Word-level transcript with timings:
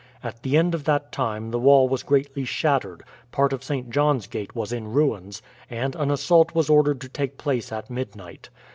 At 0.23 0.41
the 0.41 0.57
end 0.57 0.73
of 0.73 0.85
that 0.85 1.11
time 1.11 1.51
the 1.51 1.59
wall 1.59 1.87
was 1.87 2.01
greatly 2.01 2.43
shattered, 2.43 3.03
part 3.31 3.53
of 3.53 3.63
St. 3.63 3.91
John's 3.91 4.25
gate 4.25 4.55
was 4.55 4.73
in 4.73 4.87
ruins, 4.91 5.43
and 5.69 5.95
an 5.95 6.09
assault 6.09 6.55
was 6.55 6.71
ordered 6.71 6.99
to 7.01 7.07
take 7.07 7.37
place 7.37 7.71
at 7.71 7.87
midnight. 7.91 8.49